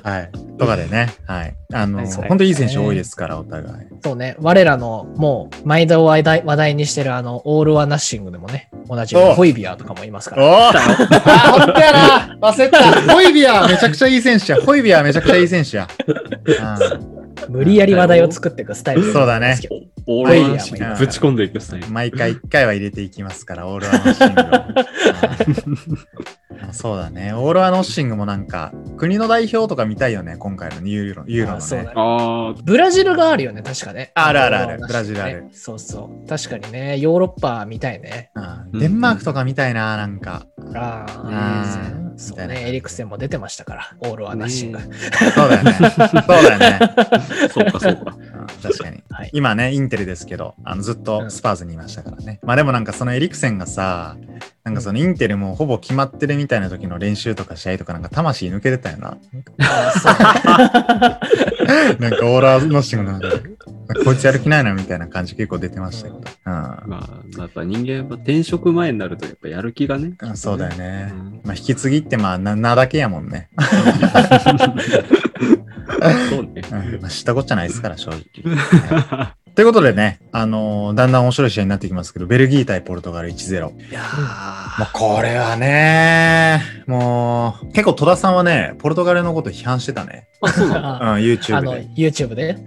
[0.09, 0.31] はい。
[0.57, 1.55] とかでね、はい。
[1.71, 3.87] あの、はい本当いい選手多いですから、お互い。
[4.03, 4.35] そうね。
[4.39, 10.45] 我らの、もう、毎度話題話題にしてる、あの、オール・ワ・ナッシングでもね、同じおホイビアとかもいますかおら。
[10.47, 10.73] おあ、
[11.51, 14.61] 本当やな忘れたホイビアめちゃくちゃいい選手や。
[14.61, 15.87] ホイビアめちゃくちゃいい選手や。
[16.07, 19.75] うん無理やり話題を作っていくスタイルそうだねですけど
[20.11, 21.87] オーはいルワンシーンぶち込んでいくスタイル。
[21.89, 24.25] 毎回一回は入れていきますから、オールアノッシ
[25.85, 25.99] ング
[26.73, 27.31] そうだね。
[27.33, 31.91] オールアノッシングもなんか、国の代表とか見たいよね、今回のユーロユーロのねあそうだね。
[31.95, 34.11] ああ、ブラジルがあるよね、確かね。
[34.15, 36.27] あるあるあるブラジルあるねそうそう。
[36.27, 38.31] 確かにね、ヨーロッパみたいね。
[38.33, 40.47] うんデンマークとか見たいな、なんか。
[40.73, 42.09] あうんあ。
[42.17, 44.79] そうね、エリクセンも出てましたから、オールはナッシング。
[44.79, 44.83] ね
[45.33, 45.73] そうだよね。
[45.73, 45.89] そう
[46.25, 46.79] だよね。
[47.53, 48.17] そうかそうか。
[48.55, 49.03] うん確かに。
[49.09, 49.29] はい。
[49.33, 52.39] 今ね、インテルですけど、あのずっとスパーズにいましたからね。
[52.43, 54.17] まあでもなんかそのエリクセンがさ、
[54.63, 59.17] なんかそのインテルもほぼ決まってるみたいな時の練習とか試合とかなんか魂抜けてたよな。
[61.99, 63.41] なんかオーラーノッシングの中で、
[64.05, 66.17] こいつやる気ないなみたいな感じ結構出てましたけど。
[66.17, 70.13] うんまあ、やっぱ人間やっぱ転職前になるとやっぱやる気がね。
[70.21, 70.37] うん。
[70.37, 71.11] そうだよね。
[71.11, 73.49] うんまあ引き継ぎってまあな名だけやもんね。
[76.29, 76.61] そうね。
[76.71, 78.21] うんまあ知ったこっちゃないですから、正直。
[79.55, 83.89] ということでね、あのーだんだん面白い試合になってきますけど、ベルギー対ポルトガル1-0。
[83.89, 84.01] いや
[84.77, 90.27] もうこれはね、もう、結構戸田さんはね、ポルトガルのこと批判してたね。
[90.41, 90.81] あ、そうなの？
[90.81, 91.87] うん、あ YouTube で。
[91.97, 92.51] YouTube で？
[92.51, 92.63] うん、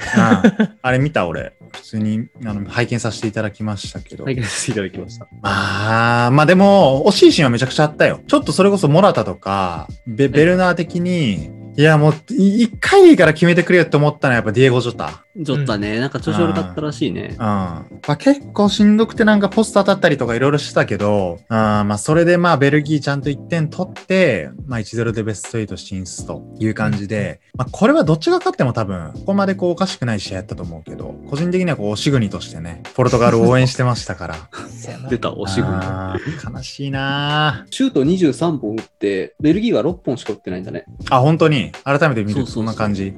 [0.82, 1.54] あれ見た俺。
[1.72, 4.24] 普通にあの拝見させていただきましたけど。
[4.24, 5.26] 拝見させていただきました。
[5.40, 8.20] まあ、まあでも、惜しいシーンはめちゃくちゃあったよ。
[8.26, 15.24] ちょっとそれこそモラタとか、ベベルナー的に、いやもう、い一回でいいから決めてくれよって思ったのはやっぱディエゴ・ジョタ。
[15.44, 17.38] ちょっとね、なんか調子悪かったらしいねうん。。
[17.38, 34.37] まあ、結構しんどくてなんかポスト当たったりとかいろいろしてたけど、うん、まあそれでまあベルギーちゃんと1点取って、まあ1-0でベスト8進出という感じで、まあこれはどっちが勝っても多分、ここまでこうおかしくない試合やったと思うけど、個人的にはこう、押し国としてね、ポルトガルを応援してましたから。
[35.09, 35.75] 出た、押し組。
[35.75, 40.85] あー悲しいなシュート23本打って、ベルギーは6本しか打ってないんだね。
[41.11, 41.73] あ、本当に？
[41.85, 43.14] 改めて見るとそんな感じ。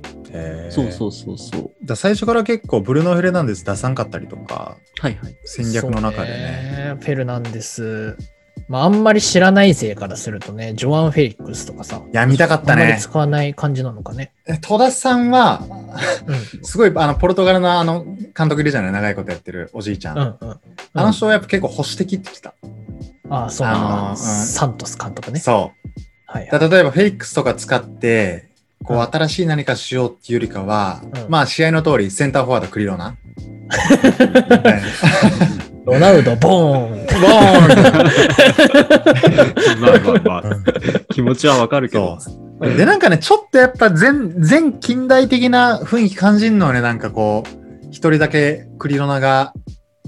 [0.71, 1.71] そうそうそうそう。
[1.85, 5.37] だ最初から結構ブルーノ・フェルナンデス出さんかったりとか、はいはい。
[5.45, 6.97] 戦略の中でね。
[7.01, 8.17] フェルナンデス。
[8.69, 12.01] まあ、あんまり知らない勢からするとね、ジョアン・フェリックスとかさ。
[12.13, 14.33] いや見たかったねあんまり使わない感じなのかね。
[14.47, 15.61] え戸田さんは、
[16.27, 16.65] うん。
[16.65, 18.05] すごい、あの、ポルトガルのあの、
[18.37, 18.93] 監督いるじゃない？
[18.93, 20.19] 長いことやってるおじいちゃん。
[20.19, 20.61] うんうん。
[20.95, 22.55] あの人はやっぱ結構保守的って言ってた。
[23.29, 25.41] ああ、そうなのサントス監督ね。
[25.41, 25.91] そう。
[26.27, 26.61] はい、はい。
[26.61, 28.49] だ例えばフェイックスとか使って、
[28.85, 33.17] こう、うん新しい何かしようっていうよりかは、うんまあ、試合の通り、センターフォワードクリロナ。
[35.85, 36.91] ロナウド、ボーン。
[36.91, 37.69] ボー
[39.77, 39.81] ン。
[39.81, 40.61] まあまあまあ、
[41.11, 42.19] 気持ちはわかるけど。
[42.21, 42.77] そう。
[42.77, 49.53] で、なんかね、ちょっとやっぱ全、全近代的な雰囲気感じんのよね、なんかこう、一人だけクリロナが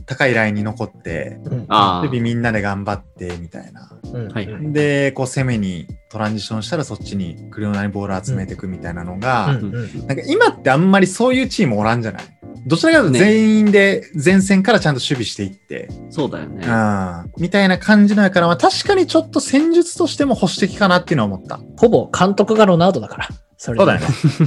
[0.07, 1.65] 高いラインに残って、うん。
[1.69, 3.91] あで、みんなで頑張って、みたいな。
[4.13, 4.29] うん。
[4.29, 9.75] はいはいで、こう攻めにトランジションしたらそっちにクリロナにボール集めていくみたいなのが、うん。
[9.75, 10.07] うん。
[10.07, 12.23] なんか今ってあんまりそういうチームおらんじゃない？
[12.67, 16.67] どちらかというとね全員で前線からちゃんと守備していって、そうだよね。
[16.67, 21.61] うん、みたいな感じのやから、まあ、確かにちょっと戦術としても保守的かなっていうのは思った。
[21.77, 23.29] ほぼ監督がロナウドだから。
[23.59, 24.07] それそうだよね。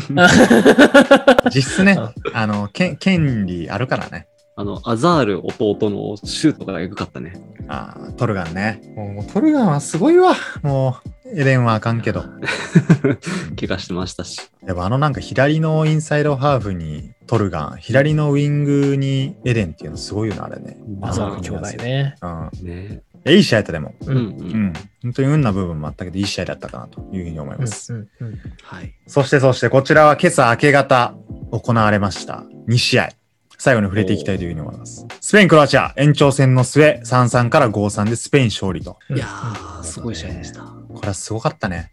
[0.10, 0.28] ね。
[1.54, 1.98] 実質ね、
[2.34, 4.28] あの、権権利あるからね。
[4.60, 7.42] あの、アザール弟のシュートがエグかったね。
[7.70, 8.82] あートルガンね。
[8.94, 10.36] もうトルガンはすごいわ。
[10.64, 12.26] もう、エレンはあかんけど。
[13.58, 14.52] 怪我してましたし。
[14.68, 20.78] やっぱあのなんか左のインサイドハーフにトルガン、左のウィングにエレンっていうのすごいよな、あれね。
[21.04, 22.16] アザール兄弟ね。
[22.22, 22.68] うん。
[22.68, 23.94] ねいやいい試合やったでも。
[24.08, 24.20] うんう。
[24.20, 24.74] うんん。
[25.04, 27.94] 本当に運な部分もあったけど、いい試合だったかなというふうに思いうんます。
[27.94, 28.94] うんうんはい。
[29.08, 31.16] そしてそしてこちらは今朝明け方
[31.52, 33.19] 行われました2試合。
[33.60, 35.06] 最後に触れていきたいというふうに思います。
[35.20, 38.98] スペイン・クロアチア延長戦の末3-3から5-3でスペイン勝利と。
[39.10, 40.62] うんいやー、すごい試合でした。
[40.62, 41.92] これはすごかったね。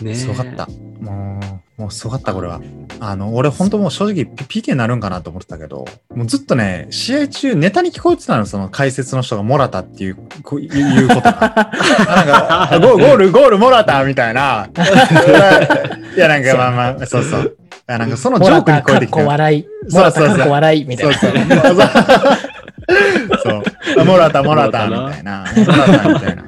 [0.00, 0.68] ねすごかった。
[1.00, 1.40] も
[1.76, 2.60] う、もうすごかったこれは。
[3.00, 11.70] あの、俺本当もう正直 PK になるんかなと思ってたけど、もうずっとね、試合中ネタに聞こえてたの、その解説の人がモラタっていう、こういうことが。
[12.12, 14.68] あなんかあ ゴ、ゴール、ゴールモラタみたいな。
[16.14, 17.56] いや、なんかまあまあ、そうそう。
[17.92, 19.26] いやなんかそのジョークに聞こえてきモラタかっこた。
[19.26, 19.66] 笑い。
[19.84, 21.62] モそうそうそうラタかっこ笑いみたいそうな。
[21.62, 23.62] そう。
[23.94, 24.04] そう。
[24.06, 25.44] モラタ、モラタみたいな。
[25.54, 26.44] みたいな。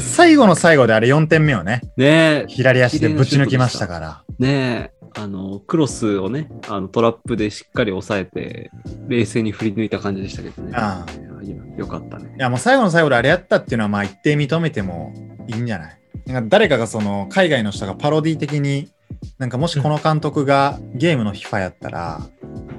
[0.00, 4.22] 最後の最後であれ4点目をね、ね左足でぶち抜きましたから。
[4.40, 8.70] え、ねえ、あの、クロスをね、あのトラップでしっかり抑えて、
[9.08, 10.72] 冷静に振り抜いた感じでしたけどね。
[10.74, 11.04] あ
[11.42, 12.32] いやよかったね。
[12.36, 15.12] いやもう最後の最後であれやったっていうのはまあ一定認めても
[15.48, 15.98] いいんじゃない？
[16.26, 18.90] なんか誰かがその海外の人がパロディ的に
[19.38, 22.20] なんかもしこの監督がゲームの FIFA やったら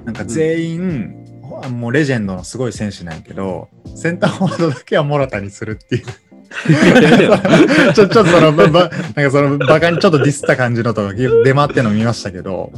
[0.04, 1.14] なんか全員、
[1.70, 6.04] もうレジェンドのすごい選手なんやけどセンターフォワードだけはモラタにするっていう。
[6.06, 12.72] ちょちょっとそのばばなんかそのバカにちょっとディスった感じのとか出回ってるの見ましたけど、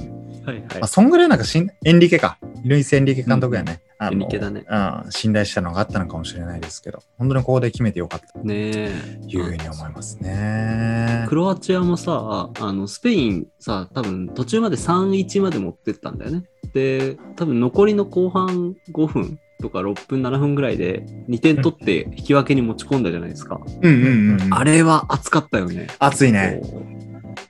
[0.45, 0.67] はいはい。
[0.75, 2.39] まあ、そんぐらいなんかしんエンリケか。
[2.65, 9.21] ルイス・エンリケ監督やね、あのねうん、信頼したのがあったのかもしれないですけど、本当にここで決めてよかったとねえ。
[9.27, 11.35] いうふうに思いますねク。
[11.35, 16.45] ロアチアもさ、あのスペインさ、多分途中まで3-1まで持ってったんだよね。
[16.73, 23.61] で、多分残りの後半5分とか6分、7分ぐらいで2点取って引き分けに持ち込んだじゃないですか。
[23.83, 24.55] うんうんうん。
[24.55, 25.89] あれは熱かったよね。
[25.99, 26.61] 熱いね。
[26.63, 26.83] こ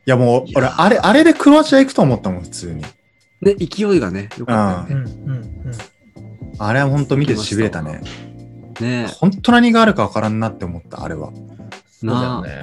[0.07, 2.83] いやもう、俺、あれ、あれでクロアチア行くと思ったもん、普通に。
[3.43, 5.11] うね、勢いがね、よかったうよね。
[5.11, 5.73] んうんうん。
[6.59, 8.01] あれは本当見て痺れたね。
[8.81, 11.33] ね本当何があるかわからんなって思った、あれは。
[12.03, 12.61] え、なあ、ね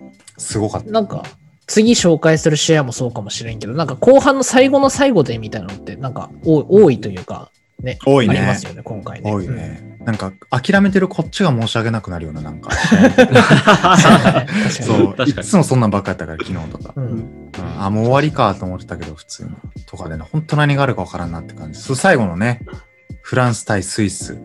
[0.00, 0.14] うん。
[0.38, 0.90] すごかった。
[0.90, 1.24] なんか、
[1.66, 7.50] 次紹介する試合もそうかもしれんけど、なんか後半の最後の最後でみたいなのって、なんか多多いというか、
[7.82, 9.32] ね、多いねありますよね、今回ね。
[9.32, 9.94] 多いね。
[10.04, 12.70] なんか、諦めてるこっちが申し訳なくなるような、なんか。
[14.70, 16.92] そう、い確かにつもそんなんばっかやったから、昨日とか。
[16.96, 19.50] うんうんあ、もう終わりかと思ってたけど、普通に。
[19.86, 21.80] とかでね、本当何があるかわからんなって感じ。
[21.80, 22.60] そう最後のね、
[23.22, 24.38] フランス対スイス。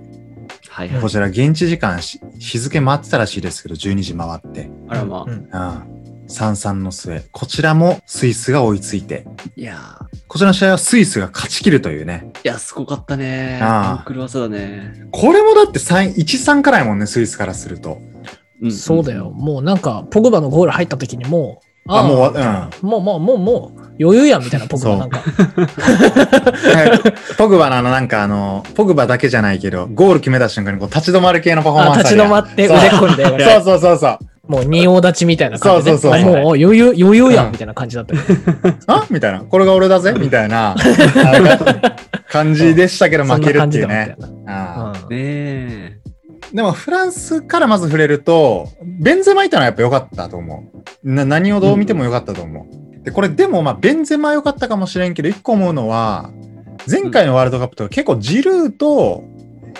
[0.69, 1.01] はいはい。
[1.01, 4.69] こちら、現地時間し日付回ってたらしいですけど、12時回って。
[4.87, 5.99] あらまあ、うんうん。
[6.29, 7.23] 3-3の末。
[7.31, 9.25] こちらもスイスが追いついて。
[9.55, 12.31] いやーこちらの試合はスイスが勝ち切るというね。
[12.43, 13.59] いや、すごかったね。
[13.61, 15.07] ああピンクルワサだね。
[15.11, 17.97] これもだって3 1-3からやもんね、スイスからすると。
[18.63, 19.31] んそうだよ。。
[19.31, 25.23] もうなんか、ポグバのゴール入った時にもう、あもうあもう、もう、もう、もう、余裕やんみたいな、ポグバなんか。
[27.37, 32.27] ポグバのあのなんかあの、ポグバだけじゃないけど、ゴール決めた瞬間にこう立ち止まる系のパフォーマンスあるやん。
[32.27, 32.77] 止まってそう。
[32.77, 34.17] 腕組んで、そうそうそうそう。
[34.47, 38.21] もう仁王立ちみたいな感じで、そうそうそうもう余裕、余裕やうんんみたいな感じだったよ。
[38.87, 39.05] あ？
[39.11, 39.41] みたいな。
[39.41, 40.13] これが俺だぜ？
[40.17, 40.75] みたいな。
[42.29, 44.15] 感じでしたけど負けるっていうね。
[46.53, 50.63] でもフランスからまず触れると、ベンゼマいたのはやっぱ良かったと思
[51.03, 51.13] う。
[51.13, 52.65] な何をどう見ても良かったと思う。
[53.03, 56.31] で、これでもまあベンゼマ良かったかもしれんけど、一個思うのは、
[56.89, 59.23] 前回のワールドカップとか結構ジルーと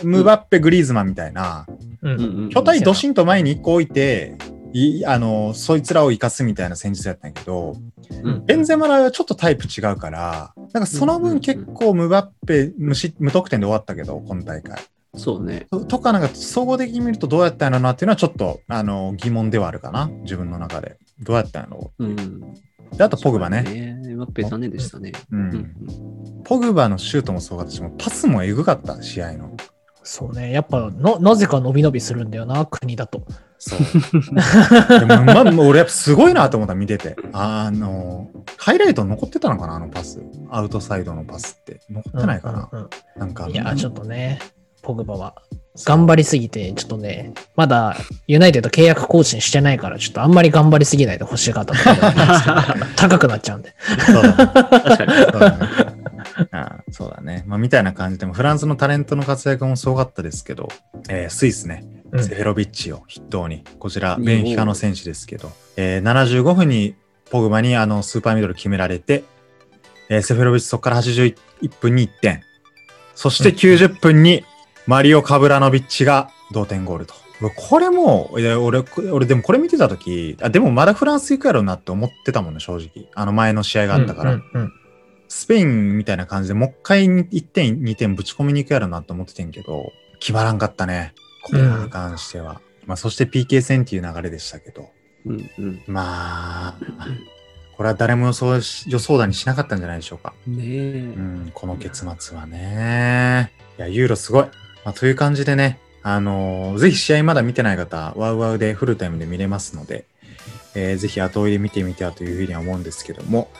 [0.03, 1.65] ムバッペ、グリーズマンみたいな、
[2.01, 4.35] うんうんうん巨体ドシンと前に一個置いて、
[4.73, 7.75] いあの、そいつらを生かすみたいな戦術やったんやけど、
[8.23, 14.79] うんベンゼマラはちょっとタイプ違うから、なんかそのうんうんうん分結構ムバッペ無失無得点で終わったけど、今大会。
[15.15, 15.67] そうね。
[15.71, 20.97] ととかなんか総合的に見るとどうやったんやろなっていうのはちょっとあの疑問ではあるかな、自分の中で。
[21.21, 22.11] どうやったんやろうん。
[22.11, 22.17] う。
[22.95, 23.63] で、あとポグバね。
[23.63, 25.11] ねマッペ残念でしたね。
[25.31, 25.35] う。
[25.35, 25.75] うんん
[26.43, 29.55] ポグバのシュートもそうだったし、もうパスもエグかった、試合の。
[30.03, 30.51] そうね。
[30.51, 33.23] やっぱな、なぜか伸び伸びするんだよな、国だと。
[33.59, 33.79] そう。
[34.99, 37.15] でも、まあ、俺やっぱすごいなと思った、見てて。
[37.33, 40.21] あの、ハイライト残ってたのかな、あのパス。
[40.49, 41.81] アウトサイドのパスって。
[41.89, 42.69] 残ってないかな。
[42.71, 44.39] うんうんなんかうんいや、ちょっとね、
[44.81, 45.35] ポグバは。
[45.85, 47.95] 頑張りすぎて、ちょっとね、まだ
[48.27, 53.73] ユナイテッド契約更新してないから、ちょっとあんまり頑張りすぎないで欲しかったところなんですけど 高くなっちゃうんで。
[54.05, 54.35] そうだね。
[54.35, 55.13] 確かに。
[55.13, 55.57] そうだね。
[56.51, 57.43] ああそうだね。
[57.47, 60.69] まあ、みたいな感じでも、フランスのタレントの活躍もすごかったですけど、
[61.09, 66.95] えースイスね、うんセフェロビッチを筆頭に、こちら、うんベンフィカの選手ですけど、えー75分に
[67.29, 69.23] ポグバにあのスーパーミドル決められて、
[70.09, 71.35] えーセフェロビッチそこから81
[71.79, 72.41] 分に1点、
[73.15, 74.43] そして90分に
[74.89, 77.13] マリオ・カブラノビッチが同点ゴールと。
[77.55, 83.07] これも、いや俺、俺でもこれ見てたとき、あ、でもまだフランス行くやろうなって思ってたもんね、正直。
[83.13, 84.31] あの前の試合があったから。
[84.33, 84.73] うんうんうん
[85.31, 91.13] スペインみたいな感じでもう一回1点、2点ぶち込みに行くやろなと思っててんけど、決まらんかったね。
[91.43, 92.61] これに関しては。
[92.87, 94.89] まあ、そして PK 戦っていう流れでしたけど。
[95.27, 95.83] うんうん。
[95.85, 96.77] まあ、
[97.77, 100.33] これは誰も予想し予想だにしなかったんじゃないでしょうか。
[100.47, 101.19] ねえう。
[101.19, 103.53] ん、この結末はね。
[103.77, 104.45] いや、ユーロすごい。
[104.89, 110.03] まあ、という感じでね、あのーぜひ試合まだ見てない方、ワウワウでフルタイムで見れますので、
[110.73, 113.51] えーぜひ後追いで見てみてはというふうには思うんですけども、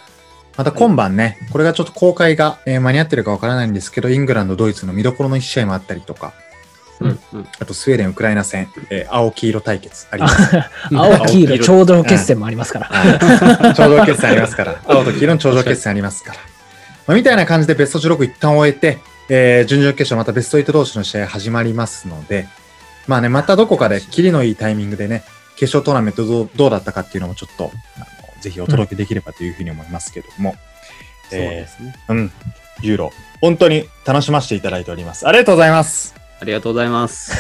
[0.58, 6.34] また今晩ね、これがちょっと公開が、えー間に合ってるかわからないんですけど、イングランド、ドイツの見どころの1試合もあったりとか、
[7.00, 7.48] うんうん。
[7.60, 10.58] あとスウェーデン、ウクライナ戦、えー青黄色対決あります。
[10.92, 12.86] 青黄色、ちょうどの決戦もありますから。
[12.88, 14.82] はい頂上決戦ありますから。
[14.90, 16.40] 青と黄色の頂上決戦ありますから。
[17.06, 18.98] まあ、みたいな感じでベスト16一旦終えて、
[19.30, 22.48] えー準々決勝またベスト8同士の試合始まりますので、
[23.08, 25.24] まあね、またどこかでキリのいいタイミングでね、
[25.56, 28.06] 決勝トーナメントどうどうだったかっていうのもちょっと、あの
[28.42, 30.56] ぜひお届けできればというふうに思いますけども、
[31.30, 31.96] そうですね。
[32.10, 32.32] うん、
[32.82, 33.12] ユーロ、
[33.42, 35.28] 本当に楽しませていただいております。
[35.28, 36.16] ありがとうございます。
[36.42, 37.34] ありがとうございます。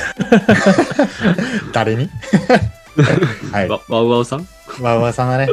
[1.74, 2.10] 誰に？
[3.52, 3.68] はい。
[3.70, 4.48] わワウワウさん？
[4.82, 5.52] わうわさんだね。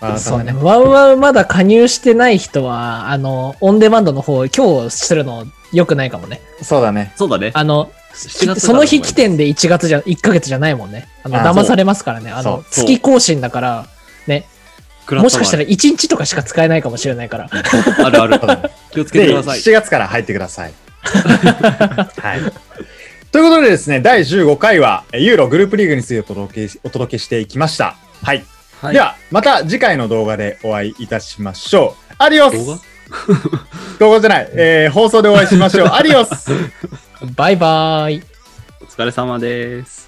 [0.00, 0.42] わうわうね。
[0.42, 0.60] んだね。
[0.62, 6.40] ワウワウまだ加入してない人は、あの、オンデマンドの方、今日するの良くないかもね。
[6.62, 7.12] そうだね。
[7.16, 7.50] そうだね。
[7.54, 11.08] あの、その日起点で1月じゃ、1ヶ月じゃないもんね。
[11.22, 12.30] あの、あ騙されますからね。
[12.30, 13.86] あの、月更新だから、
[14.26, 14.46] ね。
[15.10, 17.48] もしかしたら1日とかしか使えないかもしれないから。
[17.50, 18.38] あるある。
[18.92, 19.58] 気をつけてく、ださい。
[19.58, 20.74] 7月から入ってください。
[21.02, 22.40] はい。
[23.30, 27.96] ということでですね、第15回は、ユーログループリーグについてお届けお届けしていきました。
[28.22, 28.44] はい。
[28.80, 32.14] はいでは、また次回の動画でお会いいたしましょう。
[32.18, 32.76] アディオ動画？
[32.76, 32.87] ス
[33.98, 35.88] 動画じゃない、えー、放送でお会いしましょう。
[35.88, 36.50] アディオス
[37.34, 38.22] バイバイ
[38.80, 40.07] お疲れ様です。